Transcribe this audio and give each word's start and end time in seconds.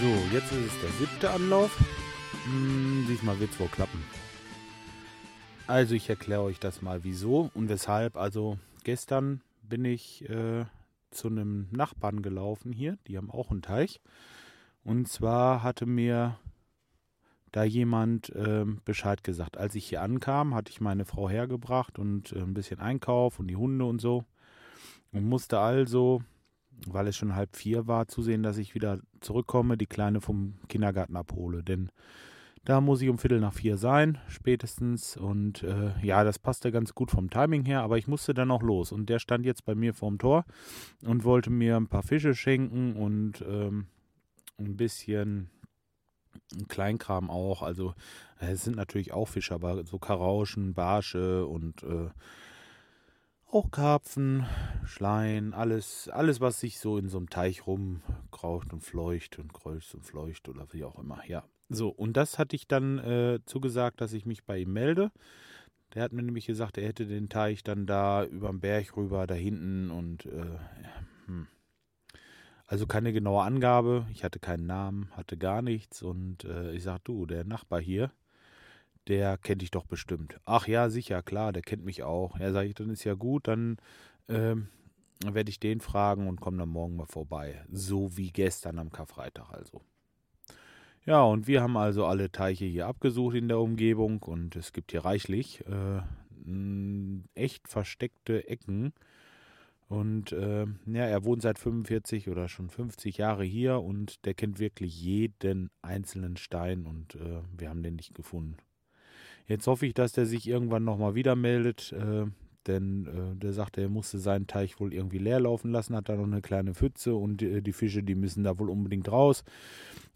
So, 0.00 0.34
jetzt 0.34 0.52
ist 0.52 0.66
es 0.66 0.80
der 0.80 0.90
siebte 0.98 1.30
Anlauf. 1.30 1.76
Hm, 2.44 3.06
diesmal 3.08 3.38
wird 3.40 3.50
es 3.52 3.60
wohl 3.60 3.68
klappen. 3.68 4.02
Also 5.66 5.94
ich 5.94 6.10
erkläre 6.10 6.42
euch 6.42 6.60
das 6.60 6.82
mal 6.82 7.04
wieso 7.04 7.50
und 7.54 7.68
weshalb. 7.68 8.16
Also 8.16 8.58
gestern 8.84 9.40
bin 9.62 9.84
ich 9.84 10.28
äh, 10.28 10.66
zu 11.10 11.28
einem 11.28 11.68
Nachbarn 11.70 12.20
gelaufen 12.20 12.72
hier. 12.72 12.98
Die 13.06 13.16
haben 13.16 13.30
auch 13.30 13.50
einen 13.50 13.62
Teich. 13.62 14.00
Und 14.84 15.08
zwar 15.08 15.62
hatte 15.62 15.86
mir 15.86 16.38
da 17.50 17.64
jemand 17.64 18.30
äh, 18.30 18.66
Bescheid 18.84 19.22
gesagt. 19.24 19.56
Als 19.56 19.74
ich 19.74 19.86
hier 19.86 20.02
ankam, 20.02 20.54
hatte 20.54 20.70
ich 20.70 20.80
meine 20.80 21.04
Frau 21.04 21.30
hergebracht 21.30 21.98
und 21.98 22.32
äh, 22.32 22.40
ein 22.40 22.52
bisschen 22.52 22.80
Einkauf 22.80 23.38
und 23.38 23.46
die 23.46 23.56
Hunde 23.56 23.84
und 23.84 24.00
so. 24.00 24.24
Und 25.14 25.24
musste 25.24 25.60
also, 25.60 26.22
weil 26.86 27.06
es 27.06 27.16
schon 27.16 27.34
halb 27.34 27.56
vier 27.56 27.86
war, 27.86 28.08
zusehen, 28.08 28.42
dass 28.42 28.58
ich 28.58 28.74
wieder 28.74 28.98
zurückkomme, 29.20 29.78
die 29.78 29.86
Kleine 29.86 30.20
vom 30.20 30.54
Kindergarten 30.68 31.16
abhole. 31.16 31.62
Denn 31.62 31.90
da 32.64 32.80
muss 32.80 33.00
ich 33.00 33.08
um 33.08 33.18
Viertel 33.18 33.40
nach 33.40 33.52
vier 33.52 33.76
sein, 33.76 34.18
spätestens. 34.28 35.16
Und 35.16 35.62
äh, 35.62 35.92
ja, 36.02 36.24
das 36.24 36.38
passte 36.38 36.72
ganz 36.72 36.94
gut 36.94 37.10
vom 37.10 37.30
Timing 37.30 37.64
her, 37.64 37.82
aber 37.82 37.96
ich 37.96 38.08
musste 38.08 38.34
dann 38.34 38.50
auch 38.50 38.62
los. 38.62 38.90
Und 38.90 39.08
der 39.08 39.20
stand 39.20 39.46
jetzt 39.46 39.64
bei 39.64 39.74
mir 39.74 39.94
vorm 39.94 40.18
Tor 40.18 40.44
und 41.04 41.24
wollte 41.24 41.50
mir 41.50 41.76
ein 41.76 41.88
paar 41.88 42.02
Fische 42.02 42.34
schenken 42.34 42.96
und 42.96 43.44
ähm, 43.46 43.86
ein 44.58 44.76
bisschen 44.76 45.50
Kleinkram 46.68 47.30
auch. 47.30 47.62
Also 47.62 47.94
äh, 48.40 48.52
es 48.52 48.64
sind 48.64 48.76
natürlich 48.76 49.12
auch 49.12 49.28
Fische, 49.28 49.54
aber 49.54 49.84
so 49.84 49.98
Karauschen, 49.98 50.74
Barsche 50.74 51.46
und 51.46 51.82
äh, 51.84 52.08
auch 53.50 53.70
Karpfen, 53.70 54.46
Schleien, 54.84 55.54
alles, 55.54 56.08
alles, 56.08 56.40
was 56.40 56.60
sich 56.60 56.78
so 56.78 56.98
in 56.98 57.08
so 57.08 57.18
einem 57.18 57.30
Teich 57.30 57.66
rumkraucht 57.66 58.72
und 58.72 58.80
fleucht 58.82 59.38
und 59.38 59.52
kreucht 59.52 59.94
und 59.94 60.04
fleucht 60.04 60.48
oder 60.48 60.66
wie 60.72 60.84
auch 60.84 60.98
immer. 60.98 61.20
Ja, 61.26 61.44
so, 61.68 61.88
und 61.88 62.16
das 62.16 62.38
hatte 62.38 62.56
ich 62.56 62.68
dann 62.68 62.98
äh, 62.98 63.40
zugesagt, 63.46 64.00
dass 64.00 64.12
ich 64.12 64.26
mich 64.26 64.44
bei 64.44 64.58
ihm 64.58 64.72
melde. 64.72 65.10
Der 65.94 66.02
hat 66.02 66.12
mir 66.12 66.22
nämlich 66.22 66.46
gesagt, 66.46 66.76
er 66.76 66.86
hätte 66.86 67.06
den 67.06 67.28
Teich 67.28 67.62
dann 67.62 67.86
da 67.86 68.24
über 68.24 68.48
den 68.48 68.60
Berg 68.60 68.96
rüber, 68.96 69.26
da 69.26 69.34
hinten 69.34 69.90
und 69.90 70.26
äh, 70.26 70.58
hm. 71.26 71.46
Also 72.66 72.86
keine 72.86 73.12
genaue 73.12 73.42
Angabe, 73.42 74.06
ich 74.10 74.24
hatte 74.24 74.38
keinen 74.40 74.66
Namen, 74.66 75.10
hatte 75.12 75.36
gar 75.36 75.62
nichts 75.62 76.02
und 76.02 76.44
äh, 76.44 76.72
ich 76.72 76.82
sag 76.82 77.04
du, 77.04 77.26
der 77.26 77.44
Nachbar 77.44 77.80
hier, 77.80 78.10
der 79.08 79.38
kennt 79.38 79.62
dich 79.62 79.70
doch 79.70 79.86
bestimmt. 79.86 80.38
Ach 80.44 80.66
ja, 80.66 80.90
sicher, 80.90 81.22
klar, 81.22 81.52
der 81.52 81.62
kennt 81.62 81.84
mich 81.84 82.02
auch. 82.02 82.38
Ja, 82.38 82.52
sag 82.52 82.66
ich, 82.66 82.74
dann 82.74 82.90
ist 82.90 83.04
ja 83.04 83.14
gut, 83.14 83.48
dann 83.48 83.76
ähm, 84.28 84.68
werde 85.24 85.50
ich 85.50 85.60
den 85.60 85.80
fragen 85.80 86.28
und 86.28 86.40
komme 86.40 86.58
dann 86.58 86.68
morgen 86.68 86.96
mal 86.96 87.06
vorbei. 87.06 87.64
So 87.70 88.16
wie 88.16 88.30
gestern 88.30 88.78
am 88.78 88.90
Karfreitag 88.90 89.50
also. 89.50 89.80
Ja, 91.06 91.22
und 91.22 91.46
wir 91.46 91.62
haben 91.62 91.76
also 91.76 92.06
alle 92.06 92.32
Teiche 92.32 92.64
hier 92.64 92.86
abgesucht 92.86 93.36
in 93.36 93.48
der 93.48 93.60
Umgebung 93.60 94.22
und 94.22 94.56
es 94.56 94.72
gibt 94.72 94.92
hier 94.92 95.04
reichlich 95.04 95.62
äh, 95.66 96.00
echt 97.34 97.68
versteckte 97.68 98.48
Ecken, 98.48 98.94
und 99.88 100.32
äh, 100.32 100.66
ja, 100.86 101.04
er 101.04 101.24
wohnt 101.24 101.42
seit 101.42 101.58
45 101.58 102.28
oder 102.28 102.48
schon 102.48 102.70
50 102.70 103.18
Jahre 103.18 103.44
hier 103.44 103.80
und 103.80 104.24
der 104.24 104.34
kennt 104.34 104.58
wirklich 104.58 105.00
jeden 105.00 105.70
einzelnen 105.82 106.36
Stein 106.36 106.86
und 106.86 107.16
äh, 107.16 107.42
wir 107.56 107.68
haben 107.68 107.82
den 107.82 107.96
nicht 107.96 108.14
gefunden. 108.14 108.56
Jetzt 109.46 109.66
hoffe 109.66 109.86
ich, 109.86 109.94
dass 109.94 110.12
der 110.12 110.26
sich 110.26 110.48
irgendwann 110.48 110.84
nochmal 110.84 111.14
wieder 111.14 111.36
meldet, 111.36 111.92
äh, 111.92 112.26
denn 112.66 113.06
äh, 113.06 113.36
der 113.36 113.52
sagte, 113.52 113.82
er 113.82 113.88
musste 113.88 114.18
seinen 114.18 114.46
Teich 114.46 114.80
wohl 114.80 114.94
irgendwie 114.94 115.18
leer 115.18 115.40
laufen 115.40 115.70
lassen, 115.70 115.94
hat 115.94 116.08
da 116.08 116.16
noch 116.16 116.24
eine 116.24 116.40
kleine 116.40 116.74
Pfütze 116.74 117.14
und 117.14 117.42
die, 117.42 117.62
die 117.62 117.72
Fische, 117.72 118.02
die 118.02 118.14
müssen 118.14 118.44
da 118.44 118.58
wohl 118.58 118.70
unbedingt 118.70 119.10
raus. 119.12 119.44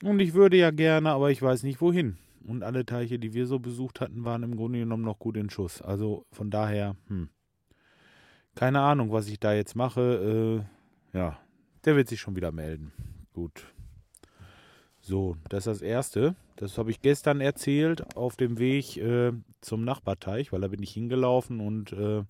Und 0.03 0.21
ich 0.21 0.35
würde 0.35 0.57
ja 0.57 0.71
gerne, 0.71 1.11
aber 1.11 1.31
ich 1.31 1.43
weiß 1.43 1.63
nicht 1.63 1.81
wohin. 1.81 2.17
Und 2.47 2.63
alle 2.63 2.87
Teiche, 2.87 3.19
die 3.19 3.35
wir 3.35 3.47
so 3.47 3.59
besucht 3.59 4.01
hatten, 4.01 4.25
waren 4.25 4.43
im 4.43 4.57
Grunde 4.57 4.79
genommen 4.79 5.05
noch 5.05 5.19
gut 5.19 5.37
in 5.37 5.51
Schuss. 5.51 5.83
Also 5.83 6.25
von 6.33 6.51
daher, 6.51 6.97
hm. 7.09 7.29
Keine 8.59 8.81
Ahnung, 8.81 9.13
was 9.13 9.29
ich 9.29 9.39
da 9.39 9.55
jetzt 9.55 9.77
mache. 9.77 10.65
Äh, 11.15 11.17
ja, 11.17 11.39
der 11.85 11.95
wird 11.95 12.09
sich 12.09 12.21
schon 12.21 12.35
wieder 12.35 12.51
melden. 12.51 12.91
Gut. 13.33 13.73
So, 15.09 15.39
das 15.49 15.67
ist 15.67 15.81
das 15.81 15.81
Erste. 15.81 16.37
Das 16.57 16.77
habe 16.77 16.91
ich 16.91 17.01
gestern 17.01 17.41
erzählt 17.41 18.15
auf 18.15 18.37
dem 18.37 18.59
Weg 18.59 18.99
äh, 18.99 19.33
zum 19.63 19.83
Nachbarteich, 19.83 20.53
weil 20.53 20.61
da 20.61 20.69
bin 20.69 20.83
ich 20.83 20.91
hingelaufen 20.91 21.61
und 21.61 21.95
äh, 21.95 22.25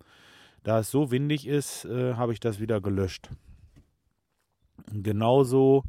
da 0.63 0.79
es 0.79 0.89
so 0.89 1.11
windig 1.11 1.49
ist, 1.49 1.87
äh, 1.87 2.15
habe 2.15 2.33
ich 2.33 2.39
das 2.39 2.61
wieder 2.61 2.81
gelöscht. 2.81 3.31
Genauso 4.93 5.83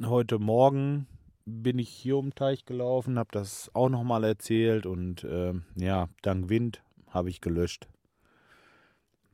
heute 0.00 0.38
Morgen 0.38 1.08
bin 1.44 1.80
ich 1.80 1.88
hier 1.88 2.18
um 2.18 2.26
den 2.26 2.36
Teich 2.36 2.64
gelaufen, 2.64 3.18
habe 3.18 3.30
das 3.32 3.68
auch 3.74 3.88
nochmal 3.88 4.22
erzählt 4.22 4.86
und 4.86 5.24
äh, 5.24 5.54
ja, 5.74 6.08
dank 6.22 6.48
Wind 6.50 6.84
habe 7.08 7.30
ich 7.30 7.40
gelöscht. 7.40 7.88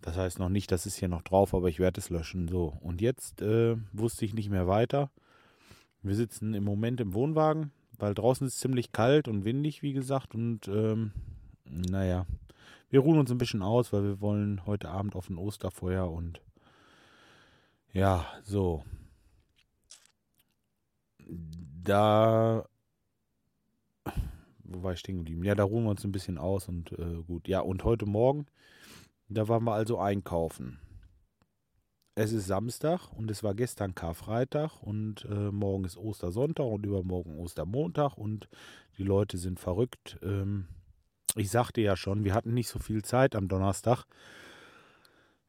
Das 0.00 0.16
heißt 0.16 0.38
noch 0.38 0.48
nicht, 0.48 0.72
das 0.72 0.86
ist 0.86 0.96
hier 0.96 1.08
noch 1.08 1.22
drauf, 1.22 1.52
aber 1.52 1.68
ich 1.68 1.80
werde 1.80 2.00
es 2.00 2.08
löschen. 2.08 2.48
So, 2.48 2.78
und 2.80 3.02
jetzt 3.02 3.42
äh, 3.42 3.76
wusste 3.92 4.24
ich 4.24 4.32
nicht 4.32 4.48
mehr 4.48 4.66
weiter. 4.66 5.10
Wir 6.04 6.14
sitzen 6.14 6.54
im 6.54 6.64
Moment 6.64 7.00
im 7.00 7.14
Wohnwagen, 7.14 7.72
weil 7.98 8.14
draußen 8.14 8.46
ist 8.46 8.54
es 8.54 8.60
ziemlich 8.60 8.92
kalt 8.92 9.26
und 9.26 9.44
windig, 9.44 9.82
wie 9.82 9.92
gesagt. 9.92 10.34
Und 10.34 10.68
ähm, 10.68 11.12
naja, 11.64 12.26
wir 12.90 13.00
ruhen 13.00 13.18
uns 13.18 13.30
ein 13.30 13.38
bisschen 13.38 13.62
aus, 13.62 13.92
weil 13.92 14.04
wir 14.04 14.20
wollen 14.20 14.64
heute 14.66 14.90
Abend 14.90 15.16
auf 15.16 15.28
ein 15.28 15.38
Osterfeuer 15.38 16.10
und 16.10 16.40
ja, 17.92 18.26
so. 18.42 18.84
Da. 21.82 22.66
Wo 24.64 24.82
war 24.82 24.92
ich 24.92 24.98
stehen 24.98 25.18
geblieben? 25.18 25.44
Ja, 25.44 25.54
da 25.54 25.64
ruhen 25.64 25.84
wir 25.84 25.90
uns 25.90 26.04
ein 26.04 26.12
bisschen 26.12 26.38
aus 26.38 26.68
und 26.68 26.92
äh, 26.92 27.22
gut. 27.26 27.48
Ja, 27.48 27.60
und 27.60 27.84
heute 27.84 28.06
Morgen 28.06 28.46
da 29.28 29.48
waren 29.48 29.64
wir 29.64 29.72
also 29.72 29.98
einkaufen. 29.98 30.78
Es 32.16 32.32
ist 32.32 32.46
Samstag 32.46 33.08
und 33.16 33.28
es 33.28 33.42
war 33.42 33.54
gestern 33.54 33.96
Karfreitag 33.96 34.80
und 34.80 35.24
äh, 35.24 35.50
morgen 35.50 35.84
ist 35.84 35.96
Ostersonntag 35.96 36.66
und 36.66 36.86
übermorgen 36.86 37.36
Ostermontag 37.38 38.16
und 38.16 38.48
die 38.98 39.02
Leute 39.02 39.36
sind 39.36 39.58
verrückt. 39.58 40.18
Ähm, 40.22 40.68
ich 41.34 41.50
sagte 41.50 41.80
ja 41.80 41.96
schon, 41.96 42.22
wir 42.22 42.32
hatten 42.32 42.54
nicht 42.54 42.68
so 42.68 42.78
viel 42.78 43.02
Zeit 43.02 43.34
am 43.34 43.48
Donnerstag. 43.48 44.04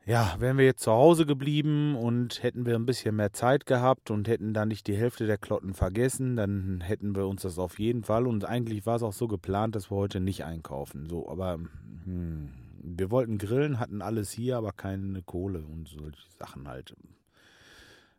Ja, 0.08 0.36
wären 0.40 0.58
wir 0.58 0.66
jetzt 0.66 0.81
zu 0.81 0.92
Hause 0.92 1.28
geblieben 1.28 1.96
und 1.96 2.42
hätten 2.42 2.66
wir 2.66 2.76
ein 2.76 2.88
bisschen 2.88 3.16
mehr 3.16 3.34
Zeit 3.34 3.68
gehabt 3.68 4.09
und 4.09 4.28
hätten 4.28 4.56
dann 4.56 4.70
nicht 4.70 4.88
die 4.88 4.97
Hälfte 4.97 5.28
der 5.28 5.38
Klotten 5.38 5.76
vergessen, 5.76 6.36
dann 6.36 6.82
hätten 6.82 7.16
wir 7.16 7.28
uns 7.28 7.44
das 7.44 7.59
auf 7.59 7.78
jeden 7.78 8.03
Fall 8.03 8.26
und 8.26 8.44
eigentlich 8.44 8.88
war 8.88 8.96
es 8.96 9.03
auch 9.03 9.14
so 9.14 9.28
geplant, 9.28 9.76
dass 9.76 9.92
wir 9.92 9.97
heute 9.97 10.20
nicht 10.20 10.46
einkaufen. 10.46 11.08
So, 11.08 11.30
aber 11.30 11.59
hm, 12.06 12.50
wir 12.85 13.09
wollten 13.09 13.38
grillen, 13.38 13.79
hatten 13.79 14.01
alles 14.01 14.31
hier, 14.31 14.57
aber 14.57 14.72
keine 14.72 15.22
Kohle 15.23 15.59
und 15.59 15.88
solche 15.88 16.29
Sachen 16.38 16.68
halt. 16.68 16.96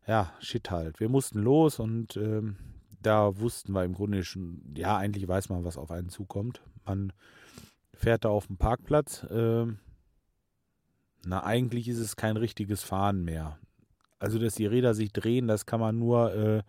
Ja, 0.07 0.33
shit 0.41 0.71
halt. 0.71 1.01
Wir 1.01 1.09
mussten 1.09 1.41
los 1.41 1.79
und 1.79 2.17
ähm, 2.17 2.57
da 3.01 3.39
wussten 3.39 3.73
wir 3.73 3.85
im 3.85 3.95
Grunde 3.95 4.25
schon, 4.25 4.61
ja, 4.77 4.97
eigentlich 4.97 5.27
weiß 5.27 5.49
man, 5.49 5.65
was 5.65 5.79
auf 5.79 5.91
einen 5.91 6.09
zukommt. 6.09 6.61
Man 6.85 7.13
fährt 7.95 8.25
da 8.25 8.29
auf 8.29 8.49
dem 8.49 8.57
Parkplatz. 8.57 9.23
Äh, 9.25 9.67
na, 11.25 11.45
eigentlich 11.45 11.89
ist 11.89 11.99
es 11.99 12.17
kein 12.17 12.37
richtiges 12.37 12.83
Fahren 12.83 13.25
mehr. 13.25 13.59
Also, 14.19 14.39
dass 14.39 14.55
die 14.55 14.67
Räder 14.67 14.95
sich 14.95 15.13
drehen, 15.13 15.47
das 15.47 15.67
kann 15.67 15.81
man 15.81 15.99
nur 15.99 16.35
äh, 16.35 16.63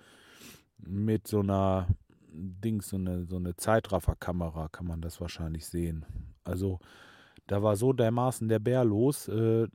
mit 0.78 1.28
so 1.28 1.40
einer 1.40 1.88
Dings, 2.30 2.90
so 2.90 2.98
eine, 2.98 3.26
so 3.26 3.38
eine 3.38 3.56
Zeitrafferkamera 3.56 4.68
kann 4.70 4.86
man 4.86 5.02
das 5.02 5.22
wahrscheinlich 5.22 5.66
sehen. 5.66 6.06
Also, 6.44 6.80
da 7.48 7.64
war 7.64 7.76
so 7.76 7.94
dermaßen 7.94 8.48
der 8.50 8.60
Bär 8.60 8.84
los. 8.84 9.28
Äh, 9.30 9.68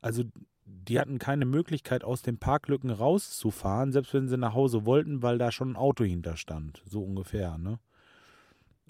also 0.00 0.24
die 0.64 0.98
hatten 1.00 1.18
keine 1.18 1.44
Möglichkeit, 1.44 2.04
aus 2.04 2.22
den 2.22 2.38
Parklücken 2.38 2.90
rauszufahren, 2.90 3.92
selbst 3.92 4.14
wenn 4.14 4.28
sie 4.28 4.38
nach 4.38 4.54
Hause 4.54 4.86
wollten, 4.86 5.22
weil 5.22 5.38
da 5.38 5.50
schon 5.50 5.72
ein 5.72 5.76
Auto 5.76 6.04
hinter 6.04 6.36
stand. 6.36 6.82
So 6.86 7.02
ungefähr, 7.02 7.58
ne? 7.58 7.78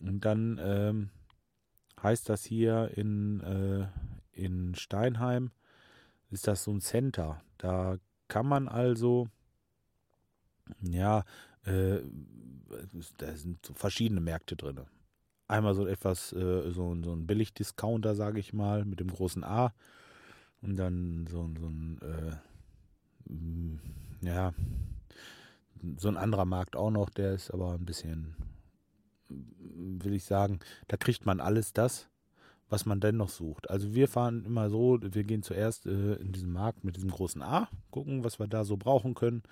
Und 0.00 0.24
dann 0.24 0.60
ähm, 0.62 1.10
heißt 2.02 2.28
das 2.28 2.44
hier 2.44 2.90
in, 2.96 3.40
äh, 3.40 3.86
in 4.32 4.74
Steinheim, 4.74 5.50
ist 6.30 6.46
das 6.46 6.64
so 6.64 6.72
ein 6.72 6.80
Center. 6.80 7.40
Da 7.58 7.96
kann 8.28 8.46
man 8.46 8.68
also, 8.68 9.28
ja, 10.82 11.24
äh, 11.64 12.00
da 13.18 13.36
sind 13.36 13.64
so 13.64 13.72
verschiedene 13.72 14.20
Märkte 14.20 14.56
drin 14.56 14.80
einmal 15.48 15.74
so 15.74 15.86
etwas, 15.86 16.32
äh, 16.32 16.70
so, 16.70 16.96
so 17.02 17.12
ein 17.12 17.26
Billigdiscounter, 17.26 18.14
sage 18.14 18.40
ich 18.40 18.52
mal, 18.52 18.84
mit 18.84 19.00
dem 19.00 19.08
großen 19.08 19.44
A. 19.44 19.72
Und 20.62 20.76
dann 20.76 21.26
so, 21.26 21.48
so 21.58 21.66
ein, 21.66 21.98
äh, 22.02 24.26
ja, 24.26 24.54
so 25.98 26.08
ein 26.08 26.16
anderer 26.16 26.46
Markt 26.46 26.76
auch 26.76 26.90
noch, 26.90 27.10
der 27.10 27.34
ist 27.34 27.50
aber 27.50 27.74
ein 27.74 27.84
bisschen, 27.84 28.34
will 29.28 30.14
ich 30.14 30.24
sagen, 30.24 30.60
da 30.88 30.96
kriegt 30.96 31.26
man 31.26 31.40
alles 31.40 31.74
das, 31.74 32.08
was 32.70 32.86
man 32.86 33.00
denn 33.00 33.18
noch 33.18 33.28
sucht. 33.28 33.68
Also 33.68 33.94
wir 33.94 34.08
fahren 34.08 34.44
immer 34.46 34.70
so, 34.70 34.98
wir 35.02 35.24
gehen 35.24 35.42
zuerst 35.42 35.86
äh, 35.86 36.14
in 36.14 36.32
diesen 36.32 36.52
Markt 36.52 36.84
mit 36.84 36.96
diesem 36.96 37.10
großen 37.10 37.42
A, 37.42 37.68
gucken, 37.90 38.24
was 38.24 38.38
wir 38.38 38.46
da 38.46 38.64
so 38.64 38.76
brauchen 38.76 39.14
können. 39.14 39.42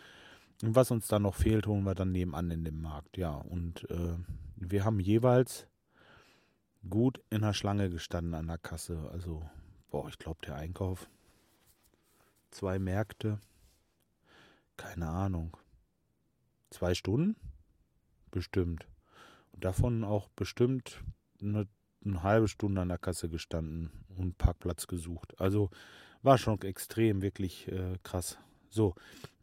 Und 0.62 0.76
was 0.76 0.90
uns 0.90 1.08
dann 1.08 1.22
noch 1.22 1.34
fehlt, 1.34 1.66
holen 1.66 1.84
wir 1.84 1.94
dann 1.94 2.12
nebenan 2.12 2.50
in 2.50 2.64
dem 2.64 2.80
Markt. 2.80 3.18
Ja, 3.18 3.32
und 3.32 3.90
äh, 3.90 4.14
wir 4.56 4.84
haben 4.84 5.00
jeweils 5.00 5.66
gut 6.88 7.20
in 7.30 7.42
der 7.42 7.52
Schlange 7.52 7.90
gestanden 7.90 8.34
an 8.34 8.48
der 8.48 8.58
Kasse. 8.58 9.08
Also, 9.12 9.42
boah, 9.90 10.08
ich 10.08 10.18
glaube, 10.18 10.40
der 10.46 10.56
Einkauf. 10.56 11.08
Zwei 12.50 12.78
Märkte. 12.78 13.40
Keine 14.76 15.08
Ahnung. 15.08 15.56
Zwei 16.70 16.94
Stunden? 16.94 17.36
Bestimmt. 18.30 18.86
Und 19.52 19.64
davon 19.64 20.04
auch 20.04 20.28
bestimmt 20.30 21.02
eine, 21.40 21.68
eine 22.04 22.22
halbe 22.22 22.48
Stunde 22.48 22.80
an 22.80 22.88
der 22.88 22.98
Kasse 22.98 23.28
gestanden 23.28 23.90
und 24.16 24.38
Parkplatz 24.38 24.86
gesucht. 24.86 25.38
Also 25.38 25.70
war 26.22 26.38
schon 26.38 26.60
extrem, 26.62 27.22
wirklich 27.22 27.68
äh, 27.68 27.98
krass. 28.02 28.38
So, 28.70 28.94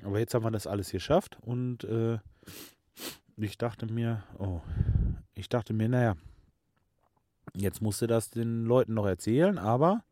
aber 0.03 0.19
jetzt 0.19 0.33
haben 0.33 0.43
wir 0.43 0.51
das 0.51 0.65
alles 0.65 0.91
geschafft 0.91 1.37
und 1.41 1.83
äh, 1.83 2.17
ich 3.37 3.57
dachte 3.57 3.85
mir, 3.85 4.23
oh, 4.39 4.61
ich 5.35 5.49
dachte 5.49 5.73
mir, 5.73 5.87
naja, 5.87 6.15
jetzt 7.55 7.81
musste 7.81 8.07
das 8.07 8.29
den 8.29 8.65
Leuten 8.65 8.93
noch 8.93 9.05
erzählen, 9.05 9.57
aber 9.57 10.03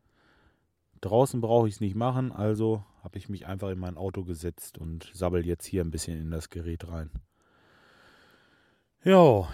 draußen 1.02 1.42
brauche 1.42 1.68
ich 1.68 1.76
es 1.76 1.82
nicht 1.82 1.96
machen, 1.96 2.32
also 2.32 2.84
habe 3.04 3.18
ich 3.18 3.30
mich 3.30 3.48
einfach 3.48 3.70
in 3.70 3.80
mein 3.80 3.98
Auto 3.98 4.24
gesetzt 4.24 4.78
und 4.78 5.10
sabbel 5.14 5.46
jetzt 5.46 5.66
hier 5.66 5.84
ein 5.84 5.92
bisschen 5.92 6.20
in 6.20 6.32
das 6.32 6.50
Gerät 6.50 6.88
rein. 6.88 7.10
Ja, 9.04 9.48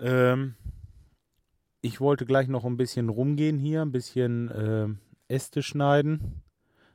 ähm, 0.00 0.56
ich 1.80 2.00
wollte 2.00 2.26
gleich 2.26 2.48
noch 2.48 2.64
ein 2.64 2.76
bisschen 2.76 3.08
rumgehen 3.08 3.58
hier, 3.58 3.82
ein 3.82 3.92
bisschen 3.92 4.48
äh, 4.50 4.88
Äste 5.32 5.62
schneiden. 5.62 6.42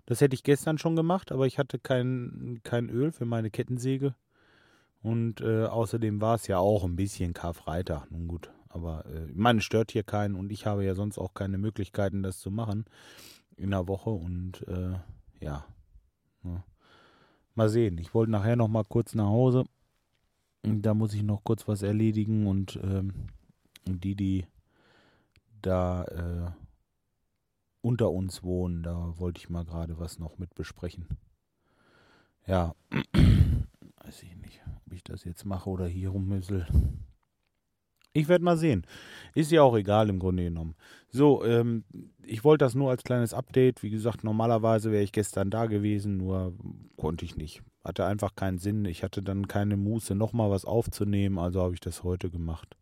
Das 0.05 0.21
hätte 0.21 0.35
ich 0.35 0.43
gestern 0.43 0.77
schon 0.77 0.95
gemacht, 0.95 1.31
aber 1.31 1.45
ich 1.45 1.59
hatte 1.59 1.79
kein, 1.79 2.59
kein 2.63 2.89
Öl 2.89 3.11
für 3.11 3.25
meine 3.25 3.49
Kettensäge. 3.49 4.15
Und 5.01 5.41
äh, 5.41 5.65
außerdem 5.65 6.21
war 6.21 6.35
es 6.35 6.47
ja 6.47 6.57
auch 6.57 6.83
ein 6.83 6.95
bisschen 6.95 7.33
Karfreitag. 7.33 8.09
Nun 8.11 8.27
gut, 8.27 8.49
aber 8.77 9.05
äh, 9.07 9.27
meine 9.33 9.61
stört 9.61 9.91
hier 9.91 10.03
keinen 10.03 10.35
und 10.35 10.51
ich 10.51 10.65
habe 10.65 10.85
ja 10.85 10.93
sonst 10.93 11.17
auch 11.17 11.33
keine 11.33 11.57
Möglichkeiten, 11.57 12.21
das 12.21 12.39
zu 12.39 12.51
machen 12.51 12.85
in 13.55 13.71
der 13.71 13.87
Woche. 13.87 14.11
Und 14.11 14.65
äh, 14.67 14.93
ja, 15.41 15.65
ja, 16.43 16.63
mal 17.55 17.69
sehen. 17.69 17.97
Ich 17.97 18.13
wollte 18.13 18.31
nachher 18.31 18.55
noch 18.55 18.67
mal 18.67 18.85
kurz 18.85 19.15
nach 19.15 19.25
Hause. 19.25 19.65
Da 20.61 20.93
muss 20.93 21.13
ich 21.13 21.23
noch 21.23 21.43
kurz 21.43 21.67
was 21.67 21.81
erledigen 21.81 22.45
und 22.45 22.79
ähm, 22.83 23.13
die, 23.85 24.15
die 24.15 24.45
da 25.61 26.03
äh, 26.05 26.51
unter 27.81 28.11
uns 28.11 28.43
wohnen. 28.43 28.83
Da 28.83 29.17
wollte 29.17 29.39
ich 29.39 29.49
mal 29.49 29.65
gerade 29.65 29.97
was 29.97 30.19
noch 30.19 30.37
mit 30.37 30.53
besprechen. 30.53 31.07
Ja, 32.45 32.75
weiß 34.03 34.23
ich 34.23 34.35
nicht, 34.35 34.61
ob 34.85 34.93
ich 34.93 35.03
das 35.03 35.23
jetzt 35.23 35.45
mache 35.45 35.69
oder 35.69 35.87
hier 35.87 36.09
rummüssel. 36.09 36.67
Ich 38.17 38.27
werde 38.27 38.43
mal 38.43 38.57
sehen. 38.57 38.83
Ist 39.35 39.51
ja 39.51 39.61
auch 39.61 39.77
egal 39.77 40.09
im 40.09 40.17
Grunde 40.17 40.45
genommen. 40.45 40.73
So, 41.11 41.45
ähm, 41.45 41.83
ich 42.25 42.43
wollte 42.43 42.65
das 42.65 42.73
nur 42.73 42.89
als 42.89 43.03
kleines 43.03 43.31
Update. 43.31 43.83
Wie 43.83 43.91
gesagt, 43.91 44.23
normalerweise 44.23 44.91
wäre 44.91 45.03
ich 45.03 45.11
gestern 45.11 45.51
da 45.51 45.67
gewesen, 45.67 46.17
nur 46.17 46.53
konnte 46.95 47.25
ich 47.25 47.37
nicht. 47.37 47.61
Hatte 47.83 48.05
einfach 48.05 48.35
keinen 48.35 48.57
Sinn. 48.57 48.85
Ich 48.85 49.03
hatte 49.03 49.21
dann 49.21 49.47
keine 49.47 49.77
Muße, 49.77 50.15
nochmal 50.15 50.49
was 50.49 50.65
aufzunehmen, 50.65 51.37
also 51.37 51.61
habe 51.61 51.75
ich 51.75 51.79
das 51.79 52.03
heute 52.03 52.31
gemacht. 52.31 52.75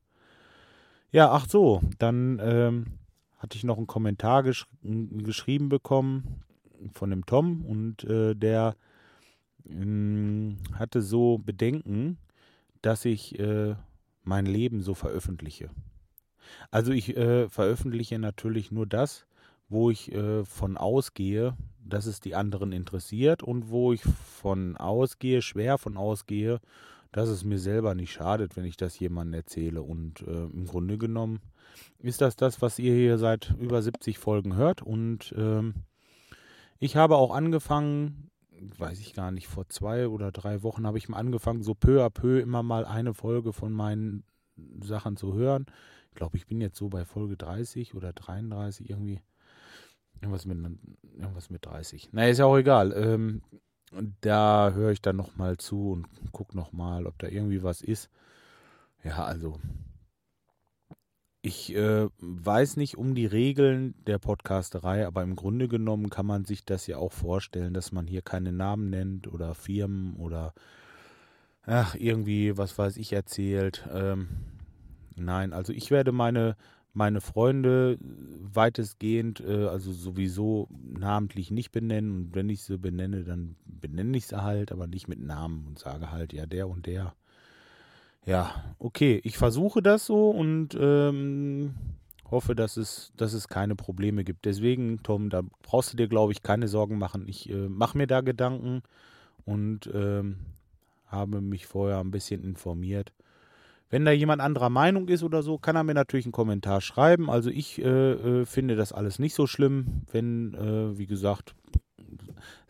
Ja, 1.12 1.30
ach 1.32 1.50
so, 1.50 1.82
dann 1.98 2.40
ähm, 2.42 2.86
hatte 3.36 3.58
ich 3.58 3.66
noch 3.66 3.78
einen 3.78 3.88
Kommentar 3.88 4.42
gesch 4.42 4.68
geschrieben 4.82 5.68
bekommen 5.68 6.44
von 6.94 7.10
dem 7.10 7.26
Tom 7.26 7.66
und 7.66 8.06
äh, 8.06 8.36
der 8.36 8.78
äh, 9.70 10.56
hatte 10.76 11.02
so 11.02 11.40
Bedenken, 11.40 12.20
dass 12.82 13.04
ich 13.04 13.38
äh, 13.38 13.76
mein 14.26 14.46
Leben 14.46 14.82
so 14.82 14.94
veröffentliche. 14.94 15.70
Also 16.72 16.92
ich 16.92 17.16
äh, 17.16 17.50
veröffentliche 17.50 18.20
natürlich 18.20 18.72
nur 18.72 18.86
das, 18.86 19.26
wo 19.70 19.90
ich 19.90 20.12
äh, 20.12 20.46
von 20.46 20.78
ausgehe, 20.78 21.56
dass 21.84 22.06
es 22.06 22.20
die 22.20 22.36
anderen 22.36 22.72
interessiert 22.72 23.44
und 23.44 23.70
wo 23.70 23.94
ich 23.94 24.02
von 24.02 24.78
ausgehe, 24.78 25.42
schwer 25.42 25.78
von 25.78 25.98
ausgehe, 25.98 26.60
dass 27.12 27.30
es 27.30 27.44
mir 27.44 27.60
selber 27.60 27.96
nicht 27.96 28.12
schadet, 28.12 28.58
wenn 28.58 28.66
ich 28.66 28.78
das 28.78 29.00
jemandem 29.00 29.36
erzähle. 29.36 29.82
Und 29.82 30.22
äh, 30.22 30.46
im 30.46 30.66
Grunde 30.66 30.98
genommen 30.98 31.40
ist 32.00 32.22
das 32.22 32.36
das, 32.36 32.62
was 32.62 32.78
ihr 32.80 32.94
hier 32.94 33.18
seit 33.18 33.56
über 33.60 33.82
70 33.82 34.20
Folgen 34.20 34.56
hört. 34.56 34.82
Und 34.82 35.34
ähm, 35.38 35.76
ich 36.80 36.96
habe 36.96 37.16
auch 37.16 37.34
angefangen, 37.34 38.30
weiß 38.60 39.00
ich 39.00 39.14
gar 39.14 39.32
nicht, 39.32 39.48
vor 39.48 39.68
zwei 39.70 40.08
oder 40.08 40.32
drei 40.32 40.64
Wochen 40.64 40.86
habe 40.86 40.98
ich 40.98 41.10
mal 41.10 41.18
angefangen, 41.18 41.64
so 41.64 41.74
peu 41.74 42.04
à 42.04 42.10
peu 42.10 42.40
immer 42.40 42.64
mal 42.64 42.86
eine 42.86 43.14
Folge 43.14 43.54
von 43.54 43.72
meinen 43.74 44.24
Sachen 44.82 45.18
zu 45.18 45.34
hören. 45.34 45.66
Ich 46.10 46.16
glaube, 46.16 46.38
ich 46.38 46.48
bin 46.48 46.62
jetzt 46.62 46.78
so 46.78 46.90
bei 46.90 47.06
Folge 47.06 47.36
30 47.38 47.96
oder 47.96 48.14
33 48.14 48.90
irgendwie. 48.90 49.22
Irgendwas 50.22 50.46
mit, 50.46 50.58
irgendwas 51.18 51.50
mit 51.50 51.66
30. 51.66 52.10
Na, 52.14 52.28
ist 52.28 52.38
ja 52.38 52.46
auch 52.46 52.58
egal. 52.58 52.94
Ähm, 52.94 53.42
da 54.22 54.72
höre 54.72 54.92
ich 54.92 55.02
dann 55.02 55.18
nochmal 55.18 55.58
zu 55.58 55.92
und 55.92 56.08
gucke 56.32 56.56
nochmal, 56.56 57.06
ob 57.06 57.20
da 57.20 57.28
irgendwie 57.28 57.64
was 57.64 57.82
ist. 57.82 58.10
Ja, 59.04 59.26
also 59.26 59.60
ich 61.46 61.76
äh, 61.76 62.08
weiß 62.20 62.76
nicht 62.76 62.98
um 62.98 63.14
die 63.14 63.28
Regeln 63.28 63.94
der 64.08 64.18
Podcasterei, 64.18 65.06
aber 65.06 65.22
im 65.22 65.36
Grunde 65.36 65.68
genommen 65.68 66.10
kann 66.10 66.26
man 66.26 66.44
sich 66.44 66.66
das 66.66 66.88
ja 66.88 66.98
auch 66.98 67.12
vorstellen, 67.12 67.76
dass 67.76 67.92
man 67.92 68.08
hier 68.08 68.24
keine 68.24 68.52
Namen 68.52 68.90
nennt 68.90 69.32
oder 69.32 69.54
Firmen 69.54 70.16
oder 70.16 70.56
ach, 71.62 71.94
irgendwie, 71.94 72.58
was 72.58 72.76
weiß 72.78 72.98
ich, 72.98 73.14
erzählt. 73.14 73.88
Ähm, 73.94 74.28
nein, 75.16 75.54
also 75.54 75.72
ich 75.72 75.92
werde 75.92 76.12
meine, 76.12 76.58
meine 76.94 77.22
Freunde 77.22 78.00
weitestgehend, 78.02 79.40
äh, 79.42 79.68
also 79.68 79.92
sowieso 79.92 80.68
namentlich 80.82 81.52
nicht 81.52 81.72
benennen. 81.72 82.12
Und 82.16 82.36
wenn 82.36 82.50
ich 82.50 82.64
sie 82.64 82.80
benenne, 82.80 83.24
dann 83.24 83.56
benenne 83.66 84.18
ich 84.18 84.26
sie 84.26 84.42
halt, 84.42 84.72
aber 84.72 84.88
nicht 84.88 85.08
mit 85.08 85.20
Namen 85.20 85.68
und 85.68 85.78
sage 85.78 86.12
halt, 86.12 86.34
ja, 86.34 86.48
der 86.48 86.68
und 86.68 86.88
der 86.88 87.14
ja, 88.26 88.76
okay, 88.80 89.22
ich 89.24 89.38
versuche 89.38 89.82
das 89.82 90.06
so 90.06 90.32
und 90.32 90.78
ähm, 90.80 91.76
hoffe, 92.30 92.56
dass 92.56 92.78
es, 92.78 93.14
dass 93.18 93.34
es 93.34 93.48
keine 93.48 93.76
Probleme 93.76 94.24
gibt. 94.24 94.46
Deswegen, 94.46 95.02
Tom, 95.04 95.30
da 95.30 95.44
brauchst 95.62 95.94
du 95.94 95.98
dir, 95.98 96.08
glaube 96.08 96.32
ich, 96.32 96.42
keine 96.44 96.68
Sorgen 96.68 96.98
machen. 96.98 97.28
Ich 97.28 97.50
äh, 97.50 97.70
mache 97.70 97.98
mir 97.98 98.08
da 98.08 98.22
Gedanken 98.22 98.82
und 99.46 99.90
ähm, 99.94 100.38
habe 101.08 101.42
mich 101.42 101.68
vorher 101.68 102.00
ein 102.00 102.12
bisschen 102.12 102.44
informiert. 102.44 103.14
Wenn 103.90 104.04
da 104.04 104.12
jemand 104.12 104.42
anderer 104.42 104.72
Meinung 104.72 105.08
ist 105.08 105.24
oder 105.24 105.44
so, 105.44 105.60
kann 105.60 105.76
er 105.76 105.84
mir 105.84 105.94
natürlich 105.94 106.26
einen 106.26 106.32
Kommentar 106.32 106.82
schreiben. 106.82 107.30
Also 107.30 107.52
ich 107.52 107.80
äh, 107.80 108.12
äh, 108.42 108.46
finde 108.46 108.76
das 108.76 108.92
alles 108.92 109.20
nicht 109.20 109.36
so 109.36 109.46
schlimm, 109.46 110.02
wenn, 110.12 110.56
äh, 110.56 110.98
wie 110.98 111.06
gesagt, 111.06 111.54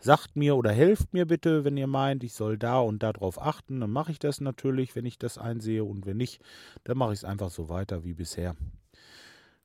sagt 0.06 0.36
mir 0.36 0.56
oder 0.56 0.72
helft 0.72 1.12
mir 1.12 1.26
bitte, 1.26 1.64
wenn 1.64 1.76
ihr 1.76 1.86
meint, 1.86 2.24
ich 2.24 2.32
soll 2.32 2.56
da 2.56 2.80
und 2.80 3.02
da 3.02 3.12
drauf 3.12 3.40
achten. 3.40 3.80
Dann 3.80 3.90
mache 3.90 4.12
ich 4.12 4.18
das 4.18 4.40
natürlich, 4.40 4.96
wenn 4.96 5.04
ich 5.04 5.18
das 5.18 5.36
einsehe. 5.36 5.84
Und 5.84 6.06
wenn 6.06 6.16
nicht, 6.16 6.40
dann 6.84 6.96
mache 6.96 7.12
ich 7.12 7.18
es 7.18 7.24
einfach 7.24 7.50
so 7.50 7.68
weiter 7.68 8.04
wie 8.04 8.14
bisher. 8.14 8.56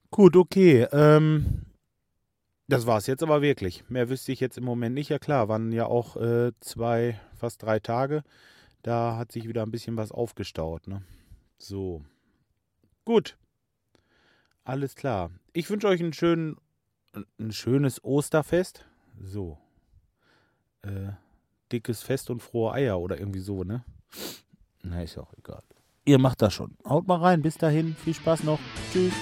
Gut, 0.09 0.35
okay. 0.35 0.87
Ähm, 0.91 1.61
das 2.67 2.85
war 2.85 2.97
es 2.97 3.07
jetzt 3.07 3.23
aber 3.23 3.41
wirklich. 3.41 3.89
Mehr 3.89 4.09
wüsste 4.09 4.31
ich 4.33 4.39
jetzt 4.41 4.57
im 4.57 4.65
Moment 4.65 4.95
nicht. 4.95 5.09
Ja 5.09 5.19
klar, 5.19 5.47
waren 5.47 5.71
ja 5.71 5.85
auch 5.85 6.17
äh, 6.17 6.51
zwei, 6.59 7.19
fast 7.35 7.63
drei 7.63 7.79
Tage. 7.79 8.23
Da 8.81 9.15
hat 9.15 9.31
sich 9.31 9.47
wieder 9.47 9.63
ein 9.63 9.71
bisschen 9.71 9.95
was 9.95 10.11
aufgestaut. 10.11 10.87
Ne? 10.87 11.01
So. 11.57 12.03
Gut. 13.05 13.37
Alles 14.63 14.95
klar. 14.95 15.31
Ich 15.53 15.69
wünsche 15.69 15.87
euch 15.87 16.01
einen 16.01 16.13
schönen, 16.13 16.57
ein 17.39 17.51
schönes 17.51 18.03
Osterfest. 18.03 18.85
So, 19.23 19.57
äh, 20.83 21.13
dickes 21.71 22.03
Fest 22.03 22.29
und 22.29 22.41
frohe 22.41 22.73
Eier 22.73 22.99
oder 22.99 23.19
irgendwie 23.19 23.39
so, 23.39 23.63
ne? 23.63 23.83
Na, 24.83 25.03
ist 25.03 25.15
ja 25.15 25.23
auch 25.23 25.33
egal. 25.37 25.61
Ihr 26.05 26.17
macht 26.17 26.41
das 26.41 26.53
schon. 26.53 26.75
Haut 26.85 27.07
mal 27.07 27.19
rein. 27.19 27.41
Bis 27.41 27.57
dahin. 27.57 27.95
Viel 27.95 28.13
Spaß 28.13 28.43
noch. 28.43 28.59
Tschüss. 28.91 29.13